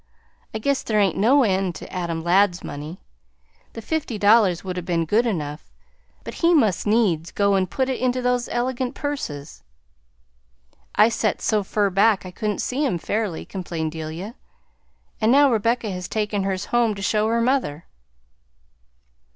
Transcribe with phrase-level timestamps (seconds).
[0.51, 3.01] I guess there ain't no end to Adam Ladd's money.
[3.73, 5.71] The fifty dollars would 'a' been good enough,
[6.23, 9.61] but he must needs go and put it into those elegant purses."
[10.95, 14.33] "I set so fur back I couldn't see 'em fairly," complained Delia,
[15.21, 17.85] "and now Rebecca has taken hers home to show her mother."